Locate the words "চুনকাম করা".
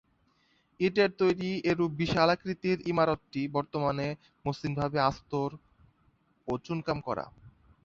6.65-7.25